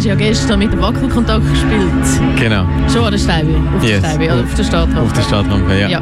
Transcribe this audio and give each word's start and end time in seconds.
hast 0.00 0.06
ja 0.06 0.14
gestern 0.14 0.58
mit 0.58 0.72
dem 0.72 0.80
Wackelkontakt 0.80 1.42
gespielt. 1.50 2.38
Genau. 2.38 2.64
Schon 2.90 3.04
an 3.04 3.10
der 3.12 3.18
Steibe? 3.18 3.50
Auf 3.76 3.82
Yes. 3.84 4.00
der 4.00 4.08
Steibe, 4.10 4.24
oder 4.32 4.42
auf 4.44 4.54
der 4.54 4.64
Startrampe? 4.64 5.00
Auf 5.02 5.12
der 5.12 5.22
Startrampe, 5.22 5.78
ja. 5.78 5.88
Ja. 5.88 5.98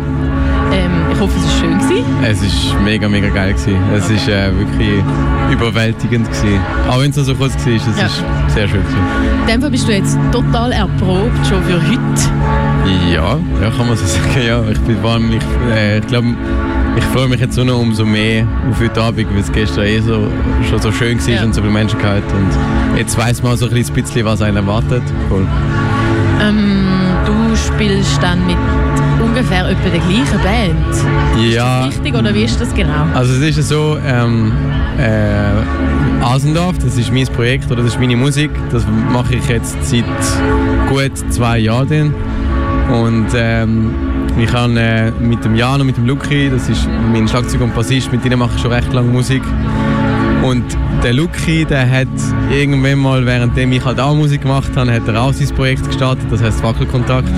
Ähm, 0.72 0.90
ich 1.12 1.18
hoffe, 1.21 1.32
es 1.38 1.44
war 1.44 1.60
schön. 1.60 1.78
Gewesen. 1.78 2.05
Es 2.23 2.73
war 2.75 2.81
mega, 2.83 3.08
mega 3.08 3.29
geil. 3.29 3.55
Gewesen. 3.55 3.76
Es 3.97 4.08
war 4.08 4.34
äh, 4.34 4.57
wirklich 4.57 5.03
überwältigend. 5.50 6.29
Gewesen. 6.29 6.61
Auch 6.89 7.00
wenn 7.00 7.11
es 7.11 7.17
so 7.17 7.34
kurz 7.34 7.55
war, 7.55 7.73
es 7.73 7.83
Ja. 7.99 8.07
ist 8.07 8.23
sehr 8.55 8.69
schön. 8.69 8.82
Gewesen. 8.82 8.98
In 9.43 9.53
dem 9.55 9.61
Fall 9.62 9.71
bist 9.71 9.89
du 9.89 9.93
jetzt 9.93 10.17
total 10.30 10.73
erprobt, 10.73 11.46
schon 11.49 11.62
für 11.65 11.75
heute. 11.83 13.12
Ja, 13.12 13.37
ja, 13.62 13.71
kann 13.77 13.89
man 13.89 13.96
so 13.96 14.05
sagen. 14.07 14.46
Ja, 14.46 14.62
ich 14.71 14.79
bin 14.80 14.96
allem, 15.05 15.33
ich, 15.33 15.75
äh, 15.75 15.99
ich 15.99 16.07
glaube, 16.07 16.29
ich 16.99 17.05
freue 17.05 17.29
mich 17.29 17.41
jetzt 17.41 17.57
nur 17.57 17.65
noch 17.67 17.79
umso 17.79 18.05
mehr 18.05 18.46
auf 18.71 18.81
heute 18.81 19.01
Abend, 19.01 19.31
weil 19.33 19.41
es 19.41 19.53
gestern 19.53 19.85
eh 19.85 20.01
so, 20.01 20.27
schon 20.69 20.81
so 20.81 20.91
schön 20.93 21.19
war 21.21 21.29
Ja. 21.35 21.45
und 21.45 21.55
so 21.55 21.61
viele 21.61 21.73
Menschen 21.73 21.99
gehabt 21.99 22.31
Und 22.32 22.99
jetzt 22.99 23.17
weiß 23.17 23.43
man 23.43 23.57
so 23.57 23.69
ein 23.69 23.73
bisschen, 23.93 24.25
was 24.25 24.43
einen 24.43 24.57
erwartet. 24.57 25.03
Cool. 25.31 25.46
Ähm, 26.41 26.85
du 27.25 27.57
spielst 27.57 28.21
dann 28.22 28.45
mit 28.46 28.57
ungefähr 29.25 29.69
etwa 29.69 29.89
der 29.89 30.00
gleichen 30.00 30.43
Band. 30.43 31.53
Ja, 31.53 31.85
Richtig, 31.86 32.14
oder 32.14 32.34
wie 32.34 32.45
ist 32.45 32.60
das 32.60 32.74
genau? 32.74 33.06
also 33.14 33.33
es 33.34 33.41
ist 33.41 33.56
ja 33.56 33.62
so, 33.62 33.98
ähm, 34.06 34.52
äh, 34.98 36.24
Asendorf, 36.24 36.78
das 36.78 36.96
ist 36.96 37.12
mein 37.12 37.27
Projekt 37.27 37.66
oder 37.70 37.83
das 37.83 37.92
ist 37.92 38.00
meine 38.00 38.16
Musik. 38.16 38.50
Das 38.72 38.84
mache 39.12 39.36
ich 39.36 39.48
jetzt 39.48 39.77
seit 39.88 40.05
gut 40.88 41.12
zwei 41.33 41.58
Jahren. 41.58 42.12
Und 42.91 43.27
ähm, 43.36 43.94
ich 44.38 44.52
habe 44.52 44.78
äh, 44.78 45.10
mit 45.10 45.45
dem 45.45 45.55
Jan 45.55 45.80
und 45.80 45.87
mit 45.87 45.97
dem 45.97 46.06
Luki, 46.06 46.51
das 46.51 46.69
ist 46.69 46.88
mein 47.12 47.27
Schlagzeug 47.27 47.60
und 47.60 47.74
Bassist, 47.74 48.12
mit 48.12 48.24
denen 48.24 48.38
mache 48.38 48.52
ich 48.55 48.62
schon 48.62 48.73
recht 48.73 48.92
lange 48.92 49.11
Musik. 49.11 49.42
Und 50.42 50.64
der 51.02 51.12
Luki, 51.12 51.64
der 51.64 51.88
hat 51.91 52.09
irgendwann 52.51 52.98
mal, 52.98 53.27
währenddem 53.27 53.73
ich 53.73 53.84
halt 53.84 54.01
auch 54.01 54.14
Musik 54.14 54.42
gemacht 54.42 54.70
habe, 54.77 54.92
hat 54.92 55.06
er 55.09 55.20
auch 55.20 55.33
sein 55.33 55.48
Projekt 55.55 55.87
gestartet, 55.87 56.27
das 56.30 56.42
heißt 56.42 56.62
Wackelkontakt, 56.62 57.28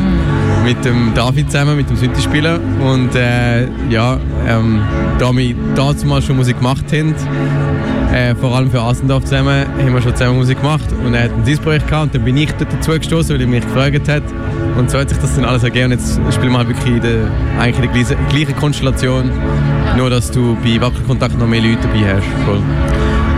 mit 0.65 0.85
dem 0.85 1.13
David 1.15 1.51
zusammen, 1.51 1.77
mit 1.77 1.89
dem 1.89 1.97
Synthi-Spieler. 1.97 2.61
Und 2.81 3.15
äh, 3.15 3.67
ja, 3.89 4.19
ähm, 4.47 4.81
da 5.19 5.35
wir 5.35 5.55
damals 5.75 6.25
schon 6.25 6.37
Musik 6.37 6.59
gemacht 6.59 6.85
haben, 6.93 7.15
äh, 8.13 8.35
vor 8.35 8.55
allem 8.57 8.71
für 8.71 8.81
Asendorf 8.81 9.25
zusammen, 9.25 9.67
haben 9.67 9.95
wir 9.95 10.03
schon 10.03 10.15
zusammen 10.15 10.37
Musik 10.37 10.61
gemacht. 10.61 10.87
Und 11.05 11.15
er 11.15 11.25
hat 11.25 11.31
ein 11.31 11.59
Projekt 11.59 11.89
gehabt 11.89 12.05
und 12.05 12.15
dann 12.15 12.25
bin 12.25 12.37
ich 12.37 12.53
dazu 12.53 12.93
gestoßen, 12.93 13.35
weil 13.35 13.41
er 13.41 13.47
mich 13.47 13.65
gefragt 13.65 14.09
hat. 14.09 14.23
Und 14.81 14.91
so 14.91 14.99
hat 14.99 15.11
sich 15.11 15.19
das 15.19 15.37
dann 15.37 15.45
alles 15.45 15.63
ergeben. 15.63 15.93
Und 15.93 16.01
jetzt 16.01 16.19
spielen 16.35 16.53
wir 16.53 16.59
halt 16.59 16.69
wirklich 16.69 16.95
in 16.95 17.03
der, 17.03 17.31
eigentlich 17.59 18.11
in 18.11 18.17
der 18.17 18.17
gleichen, 18.31 18.57
Konstellation, 18.57 19.31
nur 19.95 20.09
dass 20.09 20.31
du 20.31 20.57
bei 20.65 20.81
Wackelkontakt 20.81 21.39
noch 21.39 21.47
mehr 21.47 21.61
Leute 21.61 21.81
dabei 21.83 22.15
hast. 22.15 22.27
Voll. 22.47 22.63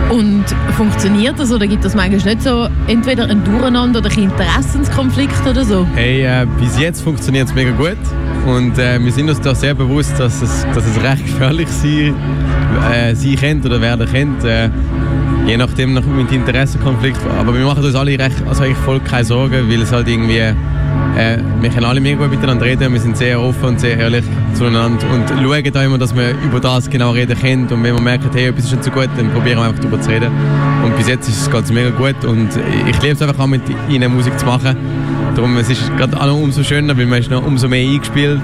Und 0.09 0.45
funktioniert 0.77 1.37
das 1.37 1.51
oder 1.51 1.67
gibt 1.67 1.83
das 1.83 1.95
manchmal 1.95 2.33
nicht 2.33 2.43
so 2.43 2.69
entweder 2.87 3.25
ein 3.25 3.43
Durcheinander 3.43 3.99
oder 3.99 4.09
ein 4.09 4.23
Interessenskonflikt 4.23 5.45
oder 5.45 5.65
so? 5.65 5.85
Hey, 5.95 6.23
äh, 6.23 6.45
bis 6.59 6.79
jetzt 6.79 7.01
funktioniert 7.01 7.49
es 7.49 7.53
mega 7.53 7.71
gut 7.71 7.97
und 8.45 8.77
äh, 8.77 9.03
wir 9.03 9.11
sind 9.11 9.29
uns 9.29 9.41
da 9.41 9.53
sehr 9.53 9.73
bewusst, 9.73 10.17
dass 10.19 10.41
es, 10.41 10.65
dass 10.73 10.85
es 10.85 11.03
recht 11.03 11.25
gefährlich 11.25 11.67
sein, 11.67 12.13
äh, 12.93 13.15
sein 13.15 13.35
könnte 13.35 13.67
oder 13.67 13.81
werden 13.81 14.07
könnte. 14.09 14.49
Äh, 14.49 14.69
je 15.47 15.57
nachdem 15.57 15.93
noch 15.93 16.05
mit 16.05 16.31
Interessenkonflikt. 16.31 17.19
Aber 17.37 17.53
wir 17.53 17.65
machen 17.65 17.83
uns 17.83 17.95
alle 17.95 18.17
recht, 18.17 18.35
also 18.47 18.63
eigentlich 18.63 18.77
voll 18.77 18.99
keine 18.99 19.25
Sorgen, 19.25 19.69
weil 19.69 19.81
es 19.81 19.91
halt 19.91 20.07
irgendwie, 20.07 20.53
äh, 21.17 21.37
wir 21.61 21.69
können 21.69 21.85
alle 21.85 22.01
mega 22.01 22.17
gut 22.17 22.31
miteinander 22.31 22.65
reden, 22.65 22.93
wir 22.93 22.99
sind 22.99 23.17
sehr 23.17 23.39
offen 23.39 23.65
und 23.65 23.79
sehr 23.79 23.97
ehrlich 23.97 24.23
zueinander 24.53 25.05
und 25.11 25.29
schauen 25.29 25.73
da 25.73 25.83
immer, 25.83 25.97
dass 25.97 26.15
wir 26.15 26.31
über 26.31 26.59
das 26.59 26.89
genau 26.89 27.11
reden 27.11 27.37
können 27.39 27.63
und 27.63 27.83
wenn 27.83 27.95
wir 27.95 28.01
merken, 28.01 28.29
hey, 28.33 28.47
etwas 28.47 28.65
ist 28.65 28.71
nicht 28.71 28.83
so 28.83 28.91
gut, 28.91 29.09
dann 29.17 29.31
probieren 29.31 29.59
wir 29.59 29.65
einfach 29.65 29.79
darüber 29.79 30.01
zu 30.01 30.09
reden. 30.09 30.31
Und 30.83 30.97
bis 30.97 31.07
jetzt 31.07 31.27
ist 31.29 31.41
es 31.41 31.51
ganz 31.51 31.71
mega 31.71 31.89
gut 31.91 32.25
und 32.25 32.49
ich 32.87 33.01
liebe 33.01 33.13
es 33.13 33.21
einfach 33.21 33.39
auch 33.39 33.47
mit 33.47 33.61
ihnen 33.89 34.13
Musik 34.13 34.37
zu 34.37 34.45
machen. 34.45 34.75
Darum 35.35 35.57
es 35.57 35.69
ist 35.69 35.95
gerade 35.97 36.19
auch 36.19 36.27
noch 36.27 36.39
umso 36.39 36.63
schöner, 36.63 36.97
weil 36.97 37.05
man 37.05 37.19
ist 37.19 37.31
noch 37.31 37.45
umso 37.45 37.67
mehr 37.67 37.87
eingespielt. 37.87 38.41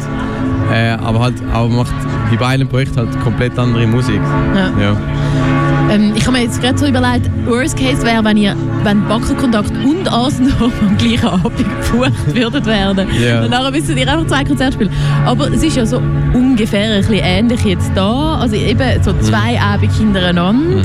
Äh, 0.72 0.92
aber 0.92 1.20
halt 1.20 1.36
auch 1.54 1.68
macht 1.68 1.94
bei 2.30 2.38
beiden 2.38 2.68
Projekten 2.68 2.98
halt 2.98 3.20
komplett 3.22 3.58
andere 3.58 3.88
Musik. 3.88 4.22
Ja. 4.56 4.72
Ja. 4.80 5.69
Ähm, 5.90 6.14
ich 6.16 6.26
habe 6.28 6.38
mir 6.38 6.44
jetzt 6.44 6.62
gerade 6.62 6.78
so 6.78 6.86
überlegt, 6.86 7.30
Worst 7.46 7.78
Case 7.78 8.04
wäre, 8.06 8.24
wenn 8.24 8.38
ihr 8.38 8.56
wenn 8.84 9.08
Wackelkontakt 9.10 9.72
und 9.84 10.12
Asendorf 10.12 10.72
am 10.82 10.98
gleichen 10.98 11.28
Abend 11.28 11.58
gebucht 11.58 12.36
würdet 12.36 12.66
werden. 12.66 13.08
Ja. 13.22 13.42
Und 13.44 13.50
nachher 13.50 13.72
müsstet 13.72 13.98
ihr 13.98 14.08
einfach 14.12 14.28
zwei 14.28 14.44
Konzerte 14.44 14.74
spielen. 14.74 14.92
Aber 15.26 15.52
es 15.52 15.64
ist 15.64 15.76
ja 15.76 15.86
so 15.86 16.02
ungefähr 16.34 16.94
ein 16.94 17.00
bisschen 17.02 17.24
ähnlich 17.24 17.64
jetzt 17.66 17.92
da. 17.96 18.36
Also 18.36 18.56
eben 18.56 19.04
so 19.04 19.14
zwei 19.22 19.60
Abende 19.60 19.94
hintereinander. 19.94 20.84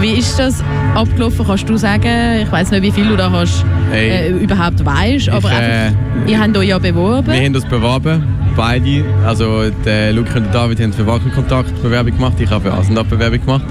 Wie 0.00 0.12
ist 0.14 0.38
das 0.38 0.62
abgelaufen? 0.94 1.46
Kannst 1.46 1.68
du 1.68 1.76
sagen? 1.76 2.40
Ich 2.42 2.50
weiß 2.50 2.72
nicht, 2.72 2.82
wie 2.82 2.90
viel 2.90 3.06
du 3.06 3.16
da 3.16 3.30
hast, 3.30 3.64
Hey. 3.90 4.08
äh, 4.10 4.28
überhaupt 4.30 4.84
weißt, 4.84 5.28
aber 5.28 5.48
Ich, 5.50 5.54
einfach, 5.56 6.26
äh, 6.26 6.30
ihr 6.30 6.40
habt 6.40 6.56
euch 6.56 6.68
ja 6.68 6.78
beworben. 6.78 7.28
Wir 7.32 7.40
haben 7.44 7.54
uns 7.54 7.64
beworben, 7.66 8.24
beide. 8.56 9.04
Also 9.24 9.70
der 9.84 10.12
Luke 10.12 10.30
und 10.36 10.46
der 10.46 10.52
David 10.52 10.80
haben 10.80 10.92
für 10.92 11.06
Wackelkontakt 11.06 11.80
Bewerbung 11.82 12.12
gemacht, 12.16 12.34
ich 12.40 12.50
habe 12.50 12.68
für 12.68 12.76
Asendorf 12.76 13.06
Bewerbung 13.06 13.40
gemacht. 13.40 13.62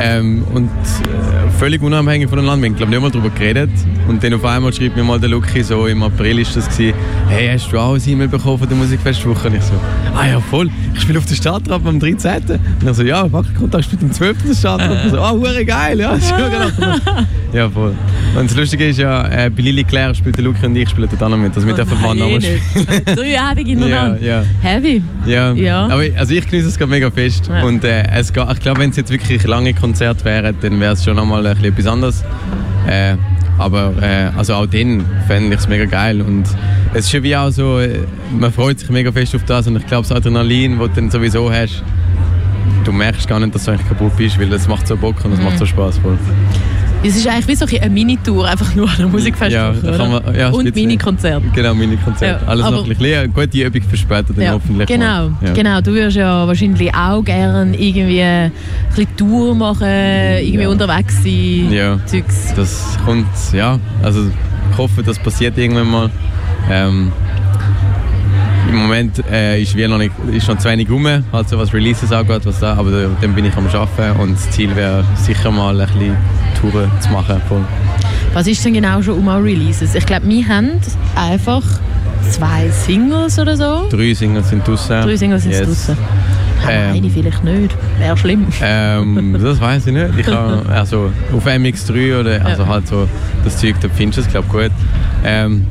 Ähm, 0.00 0.44
und 0.54 0.68
äh, 0.68 1.50
völlig 1.58 1.82
unabhängig 1.82 2.28
voneinander, 2.28 2.62
wir 2.62 2.70
haben 2.70 2.76
glaube 2.76 2.90
nicht 2.92 3.02
mal 3.02 3.10
darüber 3.10 3.30
geredet. 3.30 3.70
Und 4.08 4.22
dann 4.22 4.34
auf 4.34 4.44
einmal 4.44 4.72
schreibt 4.72 4.96
mir 4.96 5.04
mal 5.04 5.20
der 5.20 5.28
Luki, 5.28 5.62
so 5.62 5.86
im 5.86 6.02
April 6.02 6.38
ist 6.38 6.56
das 6.56 6.68
gewesen, 6.68 6.94
hey, 7.28 7.48
hast 7.52 7.70
du 7.70 7.78
auch 7.78 7.94
ein 7.94 8.02
E-Mail 8.06 8.28
bekommen 8.28 8.58
von 8.58 8.68
der 8.68 8.76
Musikfestwoche? 8.76 9.48
Und 9.48 9.56
ich 9.56 9.62
so, 9.62 9.74
ah 10.14 10.26
ja 10.26 10.40
voll, 10.40 10.70
ich 10.94 11.00
spiele 11.00 11.18
auf 11.18 11.26
der 11.26 11.34
Startrampe 11.34 11.88
am 11.88 12.00
13. 12.00 12.42
Und 12.80 12.86
er 12.86 12.94
so, 12.94 13.02
ja, 13.02 13.30
Wackelkontakt 13.30 13.84
spielt 13.84 14.02
am 14.02 14.12
12. 14.12 14.36
der 14.46 14.54
Startrampe. 14.54 15.02
Und 15.04 15.10
so, 15.10 15.20
ah, 15.20 15.32
hure 15.32 15.64
geil, 15.64 16.00
ja, 16.00 16.12
ist 16.12 16.28
schon 16.28 16.38
genau. 16.38 16.96
Ja, 17.52 17.68
voll. 17.68 17.94
Und 18.38 18.48
das 18.48 18.56
Lustige 18.56 18.86
ist 18.88 18.98
ja, 18.98 19.26
äh, 19.28 19.50
bei 19.50 19.60
Lili 19.62 19.82
Claire 19.84 20.14
spielt 20.14 20.36
der 20.36 20.44
Luki 20.44 20.64
und 20.64 20.76
ich 20.76 20.88
spielen 20.88 21.08
dort 21.10 21.22
auch 21.22 21.28
noch 21.28 21.36
mit. 21.36 21.54
Also 21.54 21.66
wir 21.66 21.74
dürfen 21.74 21.94
Nein, 22.00 22.02
Mann 22.02 22.18
nochmal 22.18 22.40
spielen. 22.40 22.60
nicht. 22.76 23.18
Drei 23.18 23.40
Abende 23.40 23.70
hintereinander. 23.70 24.22
Ja, 24.22 24.40
ja. 24.40 24.44
Heavy. 24.62 25.02
Ja, 25.26 25.52
Ja. 25.52 25.84
aber 25.86 26.02
also 26.16 26.32
ich 26.34 26.48
genieße 26.48 26.68
es 26.68 26.78
gerade 26.78 26.90
mega 26.90 27.10
fest. 27.10 27.48
Ja. 27.48 27.62
Und 27.64 27.82
äh, 27.84 28.04
es 28.14 28.32
geht, 28.32 28.44
ich 28.52 28.60
glaube, 28.60 28.80
wenn 28.80 28.90
es 28.90 28.96
jetzt 28.96 29.10
wirklich 29.10 29.42
lange 29.46 29.74
Konzerte 29.74 30.24
wären, 30.24 30.54
dann 30.60 30.80
wäre 30.80 30.92
es 30.92 31.04
schon 31.04 31.16
nochmal 31.16 31.44
ein 31.44 31.54
bisschen 31.56 31.72
etwas 31.72 31.86
anderes. 31.86 32.24
Äh, 32.88 33.16
aber 33.58 33.92
äh, 34.00 34.30
also 34.38 34.54
auch 34.54 34.66
dann 34.66 35.04
fände 35.26 35.52
ich 35.54 35.60
es 35.60 35.68
mega 35.68 35.84
geil. 35.86 36.20
Und 36.22 36.44
es 36.94 37.06
ist 37.06 37.10
schon 37.10 37.22
wie 37.24 37.34
auch 37.36 37.50
so, 37.50 37.80
äh, 37.80 37.98
man 38.38 38.52
freut 38.52 38.78
sich 38.78 38.88
mega 38.90 39.10
fest 39.10 39.34
auf 39.34 39.44
das. 39.44 39.66
Und 39.66 39.76
ich 39.76 39.86
glaube, 39.86 40.06
das 40.08 40.16
Adrenalin, 40.16 40.78
das 40.78 40.88
du 40.90 40.94
dann 40.94 41.10
sowieso 41.10 41.52
hast, 41.52 41.82
du 42.84 42.92
merkst 42.92 43.28
gar 43.28 43.40
nicht, 43.40 43.54
dass 43.54 43.64
du 43.64 43.72
eigentlich 43.72 43.88
kaputt 43.88 44.16
bist, 44.16 44.38
weil 44.40 44.50
es 44.52 44.66
macht 44.68 44.86
so 44.86 44.96
Bock 44.96 45.16
und 45.24 45.32
es 45.32 45.40
macht 45.40 45.54
Mhm. 45.54 45.58
so 45.58 45.66
Spaß. 45.66 45.98
Voll. 45.98 46.16
Es 47.02 47.16
ist 47.16 47.26
eigentlich 47.26 47.48
wie 47.48 47.54
so 47.54 47.64
eine 47.80 47.88
Mini-Tour, 47.90 48.46
einfach 48.46 48.74
nur 48.74 48.86
an 48.88 48.94
der 48.98 49.06
Musikfestival. 49.08 49.74
Ja, 49.82 50.06
man- 50.06 50.34
ja, 50.34 50.48
Und. 50.50 50.74
Mini-Konzert. 50.74 51.42
Genau, 51.54 51.74
Mini-Konzert. 51.74 52.42
Ja, 52.42 52.46
Alles 52.46 52.70
noch 52.70 52.82
ein 52.84 52.88
bisschen 52.90 53.18
eine 53.18 53.28
gute 53.30 53.58
Übung 53.64 53.82
für 53.88 53.96
später 53.96 54.34
dann 54.34 54.44
Ja, 54.44 54.52
hoffentlich. 54.52 54.86
genau, 54.86 55.30
genau. 55.54 55.80
Du 55.80 55.92
würdest 55.92 56.18
ja 56.18 56.46
wahrscheinlich 56.46 56.94
auch 56.94 57.22
gerne 57.24 57.74
irgendwie 57.74 58.20
ein 58.22 58.52
bisschen 58.94 59.16
Tour 59.16 59.54
machen, 59.54 59.86
irgendwie 59.88 60.66
unterwegs 60.66 61.22
sein. 61.22 61.72
Ja. 61.72 61.98
Zeugs. 62.04 62.52
Das 62.54 62.98
kommt, 63.06 63.26
ja, 63.54 63.78
also 64.02 64.26
ich 64.70 64.76
hoffe, 64.78 65.02
das 65.02 65.18
passiert 65.18 65.56
irgendwann 65.56 65.90
mal. 65.90 66.10
Ähm, 66.70 67.12
Im 68.68 68.76
Moment 68.76 69.24
äh, 69.30 69.60
ist, 69.62 69.74
wie 69.74 69.88
noch 69.88 69.96
nicht, 69.98 70.12
ist 70.32 70.46
noch 70.48 70.58
zu 70.58 70.68
wenig 70.68 70.88
rum, 70.90 71.06
halt 71.32 71.48
so 71.48 71.58
was 71.58 71.72
Releases 71.72 72.12
angeht, 72.12 72.42
was 72.44 72.60
da, 72.60 72.74
aber 72.74 72.90
dann 73.20 73.34
bin 73.34 73.46
ich 73.46 73.56
am 73.56 73.66
Arbeiten 73.66 74.20
und 74.20 74.34
das 74.34 74.50
Ziel 74.50 74.76
wäre 74.76 75.02
sicher 75.16 75.50
mal 75.50 75.80
ein 75.80 75.86
bisschen 75.88 76.14
Touren 76.60 76.90
zu 77.00 77.10
machen. 77.10 77.40
Voll. 77.48 77.64
Was 78.32 78.46
ist 78.46 78.64
denn 78.64 78.74
genau 78.74 79.02
schon 79.02 79.18
um 79.18 79.28
Releases? 79.28 79.94
Ich 79.94 80.06
glaube, 80.06 80.28
wir 80.28 80.46
haben 80.48 80.70
einfach 81.16 81.62
zwei 82.30 82.68
Singles 82.70 83.38
oder 83.38 83.56
so. 83.56 83.88
Drei 83.90 84.12
Singles 84.14 84.48
sind 84.50 84.66
draußen. 84.66 85.02
Drei 85.02 85.16
Singles 85.16 85.42
sind 85.42 85.52
Yes. 85.52 85.66
draußen. 85.66 85.96
Ähm. 86.68 86.94
Eine 86.96 87.10
vielleicht 87.10 87.42
nicht. 87.42 87.74
Wäre 87.98 88.16
schlimm. 88.16 88.46
Ähm, 88.62 89.36
das 89.42 89.60
weiß 89.60 89.86
ich 89.86 89.92
nicht. 89.94 90.18
Ich 90.18 90.28
also 90.68 91.10
auf 91.34 91.46
MX3 91.46 92.20
oder 92.20 92.44
also 92.44 92.62
Ja. 92.62 92.68
halt 92.68 92.86
so 92.86 93.08
das 93.44 93.56
Zeug, 93.58 93.76
da 93.80 93.88
findest 93.88 94.18
du 94.18 94.22
es, 94.22 94.28
glaube 94.28 94.48
gut. 94.48 94.70
Ähm, 95.24 95.66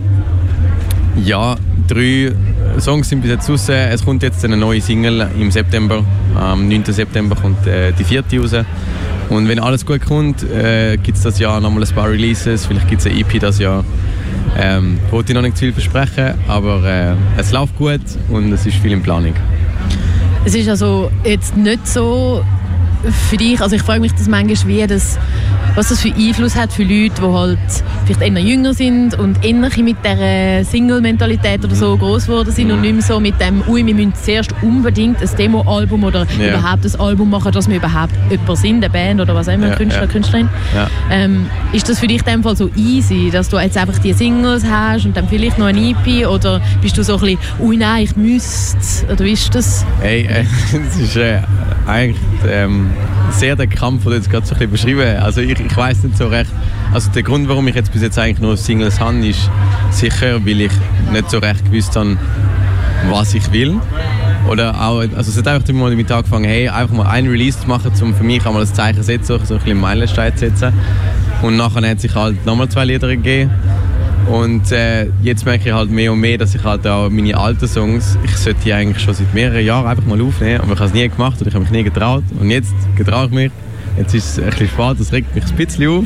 ja, 1.24 1.56
drei 1.88 2.32
Songs 2.80 3.10
sind 3.10 3.22
bis 3.22 3.32
jetzt 3.32 3.50
raus. 3.50 3.70
Es 3.70 4.04
kommt 4.04 4.24
jetzt 4.24 4.44
eine 4.46 4.58
neue 4.58 4.82
Single 4.82 5.28
im 5.40 5.52
September. 5.52 6.04
Am 6.36 6.68
9. 6.68 6.86
September 6.86 7.36
kommt 7.36 7.66
äh, 7.68 7.92
die 7.92 8.04
vierte 8.04 8.40
raus. 8.40 8.56
Und 9.30 9.48
wenn 9.48 9.60
alles 9.60 9.86
gut 9.86 10.02
kommt, 10.06 10.44
äh, 10.44 10.98
gibt 10.98 11.18
es 11.18 11.24
das 11.24 11.40
Jahr 11.40 11.62
nochmal 11.62 11.84
ein 11.84 11.96
paar 11.96 12.10
Releases. 12.10 12.66
Vielleicht 12.66 12.88
gibt 12.88 13.02
es 13.02 13.08
eine 13.08 13.20
EP 13.20 13.40
das 13.40 13.60
Jahr. 13.60 13.86
Ähm, 14.58 15.00
wollte 15.12 15.32
ich 15.32 15.36
noch 15.36 15.44
nicht 15.44 15.56
zu 15.56 15.66
viel 15.66 15.74
versprechen, 15.74 16.34
aber 16.48 16.84
äh, 16.84 17.16
es 17.38 17.52
läuft 17.52 17.78
gut 17.78 18.02
und 18.30 18.52
es 18.52 18.66
ist 18.66 18.78
viel 18.78 18.92
in 18.92 19.04
Planung. 19.04 19.34
Es 20.46 20.56
ist 20.56 20.68
also 20.68 21.12
jetzt 21.24 21.56
nicht 21.56 21.88
so 21.88 22.44
für 23.30 23.38
dich, 23.38 23.62
also 23.62 23.76
ich 23.76 23.82
frage 23.82 24.02
mich 24.02 24.14
das 24.14 24.28
manchmal, 24.28 24.68
wie 24.68 24.88
das 24.88 25.18
was 25.76 25.90
das 25.90 26.02
für 26.02 26.14
Einfluss 26.14 26.56
hat 26.56 26.72
für 26.74 26.84
Leute, 26.84 27.22
die 27.22 27.28
halt 27.34 27.58
vielleicht 28.06 28.22
eher 28.22 28.42
jünger 28.42 28.74
sind 28.74 29.18
und 29.18 29.44
eher 29.46 29.54
mit 29.54 29.98
dieser 30.04 30.64
Single-Mentalität 30.64 31.64
oder 31.64 31.76
so 31.76 31.98
groß 31.98 32.26
geworden 32.26 32.52
sind 32.52 32.72
und 32.72 32.82
nicht 32.82 32.94
mehr 32.94 33.02
so 33.02 33.20
mit 33.20 33.40
dem, 33.40 33.62
ui, 33.68 33.86
wir 33.86 33.94
müssen 33.96 34.14
zuerst 34.16 34.54
unbedingt 34.62 35.22
ein 35.22 35.30
Demo-Album 35.38 36.04
oder 36.04 36.26
Ja. 36.40 36.50
überhaupt 36.60 36.86
ein 36.86 37.00
Album 37.00 37.30
machen, 37.30 37.52
dass 37.52 37.70
wir 37.70 37.78
überhaupt 37.78 38.14
jemand 38.30 38.58
sind, 38.58 38.76
eine 38.84 38.90
Band 38.90 39.22
oder 39.22 39.36
was 39.36 39.48
auch 39.48 39.54
immer, 39.54 39.68
Ja, 39.70 39.76
Künstler, 39.76 40.02
ja. 40.04 40.08
Künstlerin. 40.08 40.50
Ja. 40.76 40.90
Ähm, 41.12 41.46
ist 41.72 41.88
das 41.90 42.00
für 42.00 42.08
dich 42.08 42.20
in 42.20 42.34
dem 42.34 42.44
Fall 42.44 42.56
so 42.56 42.70
easy, 42.76 43.30
dass 43.32 43.50
du 43.50 43.58
jetzt 43.58 43.78
einfach 43.78 43.98
die 44.00 44.14
Singles 44.14 44.64
hast 44.70 45.06
und 45.06 45.16
dann 45.16 45.28
vielleicht 45.28 45.58
noch 45.58 45.68
ein 45.68 45.78
EP 45.78 46.28
oder 46.28 46.62
bist 46.82 46.98
du 46.98 47.04
so 47.04 47.16
ein 47.16 47.20
bisschen, 47.22 47.40
ui 47.60 47.78
nein, 47.78 48.04
ich 48.04 48.16
müsste, 48.16 49.06
oder 49.12 49.24
wie 49.26 49.32
ist 49.32 49.54
das? 49.56 49.86
Hey, 50.02 50.24
äh, 50.26 50.46
es 50.88 50.98
ist 50.98 51.16
äh, 51.16 51.40
eigentlich 51.88 52.18
ähm, 52.48 52.90
sehr 53.32 53.56
der 53.56 53.68
Kampf, 53.68 54.04
den 54.04 54.12
du 54.12 54.18
jetzt 54.18 54.30
gerade 54.30 54.46
so 54.46 54.54
ein 54.54 54.60
bisschen 54.60 54.72
beschrieben 54.72 55.02
hast. 55.06 55.24
Also 55.24 55.42
ich, 55.42 55.60
ich 55.60 55.78
weiß 55.78 56.04
nicht 56.04 56.18
so 56.18 56.28
recht. 56.28 56.52
Also 56.94 57.10
der 57.12 57.24
Grund, 57.24 57.48
warum 57.48 57.68
ich 57.68 57.76
jetzt 57.76 57.92
bis 57.92 58.02
jetzt 58.02 58.18
eigentlich 58.18 58.40
nur 58.40 58.58
Singles 58.58 59.00
habe, 59.00 59.18
ist 59.28 59.50
sicher, 59.92 60.46
weil 60.46 60.62
ich 60.62 60.72
nicht 61.12 61.30
so 61.30 61.38
recht 61.38 61.64
gewusst 61.66 61.96
habe, 61.96 62.18
was 63.10 63.34
ich 63.34 63.52
will. 63.52 63.80
Oder 64.50 64.74
auch, 64.82 65.00
also 65.00 65.32
es 65.32 65.38
hat 65.38 65.48
einfach 65.48 65.70
immer 65.70 65.90
damit 65.90 66.12
angefangen, 66.12 66.46
hey, 66.46 66.70
einfach 66.70 66.96
mal 66.96 67.08
ein 67.08 67.28
Release 67.28 67.60
zu 67.60 67.68
machen, 67.68 67.92
um 68.02 68.16
für 68.16 68.24
mich 68.24 68.46
einmal 68.46 68.62
das 68.62 68.74
Zeichen 68.74 68.98
zu 68.98 69.04
setzen, 69.04 69.40
so 69.46 69.54
ein 69.56 69.60
bisschen 69.60 69.80
Meilenstein 69.80 70.34
zu 70.34 70.40
setzen. 70.40 70.74
Und 71.42 71.58
nachher 71.58 71.88
hat 71.88 72.02
sich 72.02 72.16
halt 72.16 72.46
nochmal 72.46 72.70
zwei 72.70 72.86
Lieder 72.86 73.08
gegeben. 73.08 73.52
Und 74.30 74.72
äh, 74.72 75.08
jetzt 75.24 75.44
merke 75.44 75.70
ich 75.70 75.74
halt 75.74 75.90
mehr 75.90 76.14
und 76.14 76.20
mehr, 76.20 76.38
dass 76.38 76.54
ich 76.54 76.64
halt 76.64 76.86
auch 76.86 77.10
meine 77.10 77.36
alten 77.36 77.68
Songs, 77.68 78.16
ich 78.24 78.38
sollte 78.38 78.60
die 78.64 78.74
eigentlich 78.74 79.04
schon 79.04 79.16
seit 79.16 79.34
mehreren 79.34 79.66
Jahren 79.66 79.88
einfach 79.88 80.06
mal 80.06 80.22
aufnehmen, 80.22 80.62
aber 80.62 80.74
ich 80.74 80.80
habe 80.80 80.88
es 80.88 80.94
nie 80.94 81.10
gemacht 81.10 81.42
und 81.42 81.48
ich 81.48 81.54
habe 81.54 81.64
mich 81.64 81.72
nie 81.72 81.84
getraut. 81.84 82.24
Und 82.40 82.52
jetzt 82.52 82.74
getraue 82.96 83.26
ich 83.26 83.32
mich. 83.32 83.52
Jetzt 83.98 84.14
ist 84.14 84.38
es 84.38 84.40
ein 84.40 84.52
bisschen 84.52 84.68
spät, 84.68 85.00
das 85.00 85.12
regt 85.12 85.34
mich 85.34 85.44
ein 85.44 85.56
bisschen 85.56 85.90
auf. 85.90 86.06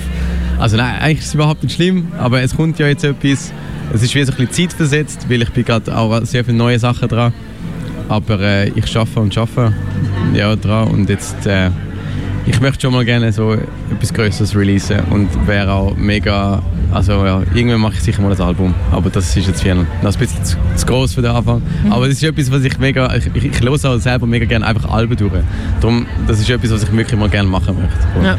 Also 0.58 0.78
nein, 0.78 1.02
eigentlich 1.02 1.20
ist 1.20 1.28
es 1.28 1.34
überhaupt 1.34 1.64
nicht 1.64 1.76
schlimm, 1.76 2.08
aber 2.18 2.42
es 2.42 2.56
kommt 2.56 2.80
ja 2.80 2.88
jetzt 2.88 3.04
etwas. 3.04 3.52
Es 3.94 4.02
ist 4.02 4.16
wie 4.16 4.24
so 4.24 4.32
ein 4.32 4.38
bisschen 4.38 4.70
zeitversetzt, 4.70 5.30
weil 5.30 5.42
ich 5.42 5.52
bin 5.52 5.66
gerade 5.66 5.96
auch 5.96 6.24
sehr 6.24 6.46
viele 6.46 6.58
neue 6.58 6.80
Sachen 6.80 7.10
dran. 7.10 7.34
Aber 8.08 8.40
äh, 8.40 8.70
ich 8.70 8.88
schaffe 8.88 9.20
und 9.20 9.34
schaffe 9.34 9.74
ja, 10.34 10.56
dran 10.56 10.88
und 10.88 11.10
jetzt 11.10 11.46
äh, 11.46 11.72
ich 12.46 12.60
möchte 12.60 12.82
schon 12.82 12.94
mal 12.94 13.06
gerne 13.06 13.32
so 13.32 13.54
etwas 13.54 14.14
Größeres 14.14 14.56
releasen 14.56 15.00
und 15.12 15.30
wäre 15.48 15.72
auch 15.72 15.96
mega, 15.96 16.62
also 16.92 17.26
ja, 17.26 17.42
irgendwann 17.54 17.82
mache 17.82 17.94
ich 17.96 18.02
sicher 18.02 18.22
mal 18.22 18.34
ein 18.34 18.42
Album, 18.42 18.74
aber 18.92 19.10
das 19.10 19.36
ist 19.36 19.48
jetzt 19.48 19.64
viel, 19.64 19.76
noch 19.76 19.86
ein 20.02 20.14
bisschen 20.20 20.44
zu, 20.44 20.58
zu 20.76 20.86
groß 20.86 21.14
für 21.14 21.22
den 21.22 21.32
Anfang. 21.32 21.62
Aber 21.90 22.08
das 22.08 22.18
ist 22.18 22.24
etwas, 22.24 22.52
was 22.52 22.64
ich 22.64 22.78
mega, 22.80 23.14
ich, 23.16 23.28
ich, 23.34 23.46
ich 23.46 23.62
höre 23.62 23.74
auch 23.74 23.98
selber 23.98 24.26
mega 24.28 24.46
gerne 24.46 24.66
einfach 24.66 24.90
Alben 24.90 25.16
durch. 25.16 25.32
Darum, 25.80 26.06
das 26.28 26.40
ist 26.40 26.50
etwas, 26.50 26.72
was 26.72 26.84
ich 26.84 26.92
wirklich 26.92 27.20
mal 27.20 27.30
gerne 27.30 27.48
machen 27.48 27.78
möchte. 27.78 28.26
Ja. 28.26 28.38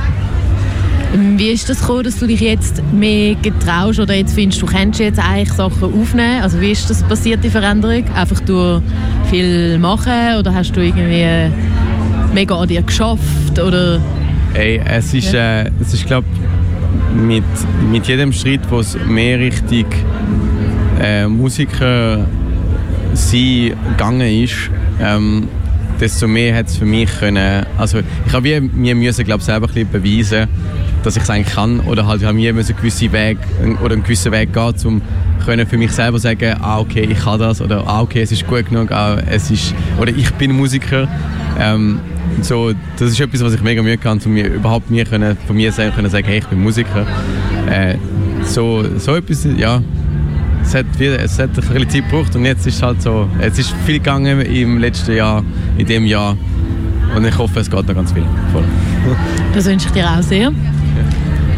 Wie 1.37 1.51
ist 1.51 1.69
das 1.71 1.81
gekommen, 1.81 2.03
dass 2.03 2.19
du 2.19 2.27
dich 2.27 2.41
jetzt 2.41 2.83
mehr 2.93 3.37
getraust 3.37 4.01
oder 4.01 4.15
jetzt 4.15 4.35
findest, 4.35 4.61
du 4.61 4.67
kannst 4.67 4.99
jetzt 4.99 5.21
eigentlich 5.21 5.53
Sachen 5.53 5.85
aufnehmen? 5.85 6.43
Also 6.43 6.61
wie 6.61 6.73
ist 6.73 6.91
das 6.91 7.05
passiert, 7.05 7.45
die 7.45 7.51
Veränderung? 7.51 8.05
Einfach 8.17 8.41
durch 8.41 8.83
viel 9.31 9.79
machen 9.79 10.37
oder 10.39 10.53
hast 10.53 10.77
du 10.77 10.81
irgendwie 10.81 11.53
mega 12.35 12.57
an 12.57 12.69
dir 12.69 12.83
geschafft 12.83 13.59
oder 13.59 14.01
Ey, 14.55 14.81
es 14.85 15.15
ist, 15.15 15.33
äh, 15.35 15.71
es 15.81 15.95
ist 15.95 16.07
glaube 16.07 16.27
mit, 17.15 17.45
mit 17.91 18.07
jedem 18.07 18.33
Schritt, 18.33 18.61
wo 18.71 18.81
es 18.81 18.97
mehr 19.07 19.39
Richtung 19.39 19.87
äh, 21.01 21.27
Musiker 21.27 22.27
sein 23.15 23.73
gegangen 23.91 24.43
ist, 24.45 24.71
ähm, 25.01 25.49
desto 26.01 26.27
mehr 26.27 26.57
hat 26.57 26.67
es 26.67 26.77
für 26.77 26.85
mich 26.85 27.09
können, 27.19 27.67
also 27.79 27.99
ich 28.27 28.33
habe 28.33 28.61
mir 28.61 28.95
müssen, 28.95 29.25
glaub, 29.25 29.41
selber 29.41 29.69
ein 29.69 29.87
bisschen 29.87 29.91
beweisen, 29.91 30.49
dass 31.05 31.17
ich 31.17 31.23
es 31.23 31.31
eigentlich 31.31 31.55
kann 31.55 31.81
oder 31.81 32.07
halt 32.07 32.21
ich 32.21 32.27
habe 32.27 32.37
mir 32.37 32.53
müssen 32.53 32.77
gewisse 32.77 33.13
Weg 33.13 33.39
oder 33.83 33.95
einen 33.95 34.03
gewissen 34.03 34.33
Weg 34.33 34.53
gehen, 34.53 34.75
um 34.85 35.03
können 35.45 35.67
für 35.67 35.79
mich 35.79 35.93
selber 35.93 36.19
sagen, 36.19 36.57
ah 36.61 36.79
okay, 36.81 37.07
ich 37.11 37.19
kann 37.19 37.39
das 37.39 37.61
oder 37.61 37.87
ah 37.87 38.01
okay, 38.01 38.23
es 38.23 38.33
ist 38.33 38.47
gut 38.47 38.69
genug, 38.69 38.91
ah, 38.91 39.19
es 39.29 39.51
ist 39.51 39.75
oder 40.01 40.11
ich 40.11 40.31
bin 40.35 40.53
Musiker. 40.53 41.07
Ähm, 41.61 42.01
so, 42.43 42.73
das 42.99 43.11
ist 43.11 43.21
etwas, 43.21 43.43
was 43.43 43.55
ich 43.55 43.63
mega 43.63 43.83
Mühe 43.83 43.97
kann, 43.99 44.19
um 44.25 44.33
mir 44.33 44.47
überhaupt 44.47 44.91
mir 44.91 45.05
können, 45.05 45.37
von 45.47 45.57
mir 45.57 45.73
selber 45.73 45.97
können 45.97 46.11
sagen, 46.11 46.27
hey, 46.27 46.39
ich 46.39 46.47
bin 46.47 46.63
Musiker. 46.63 47.07
Äh, 47.71 47.97
so, 48.45 48.85
so 48.99 49.15
etwas, 49.17 49.47
ja, 49.57 49.81
es 50.63 50.75
hat, 50.75 50.87
wie- 50.99 51.07
es 51.07 51.39
hat 51.39 51.51
ein 51.51 51.55
bisschen 51.55 51.89
Zeit 51.91 52.11
gebraucht 52.11 52.35
und 52.37 52.45
jetzt 52.45 52.67
ist 52.67 52.77
es 52.77 52.83
halt 52.83 53.01
so, 53.03 53.29
es 53.41 53.59
ist 53.59 53.73
viel 53.87 53.95
gegangen 53.99 54.41
im 54.43 54.79
letzten 54.79 55.17
Jahr, 55.17 55.43
in 55.79 55.87
dem 55.87 56.05
Jahr 56.07 56.37
und 57.17 57.25
ich 57.25 57.37
hoffe, 57.39 57.61
es 57.61 57.71
geht 57.71 57.87
noch 57.89 57.95
ganz 57.95 58.13
viel. 58.13 58.25
Voll. 58.53 58.65
das 59.55 59.65
wünsche 59.67 59.87
ich 59.89 59.93
dir 59.93 60.09
auch 60.11 60.23
sehr. 60.23 60.51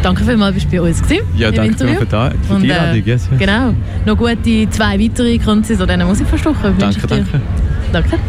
Danke 0.02 0.25
vielmals, 0.25 0.55
bist 0.55 0.67
du 0.67 0.76
bei 0.76 0.82
uns 0.82 1.02
gewesen, 1.02 1.23
Ja, 1.37 1.50
danke 1.50 1.76
für, 1.96 2.06
da, 2.06 2.31
für 2.46 2.55
Und, 2.55 2.62
die 2.62 2.69
äh, 2.70 2.75
Einladung. 2.75 3.02
yes, 3.06 3.28
yes. 3.31 3.38
Genau. 3.40 3.75
Noch 4.05 4.17
gute 4.17 4.70
zwei 4.70 5.00
weitere 5.00 5.38
Konzerte 5.38 5.82
an 5.82 5.88
diesen 5.88 6.06
Musikverstochen. 6.08 6.75
Danke, 6.78 7.06
danke. 7.08 7.40
Danke. 7.93 8.19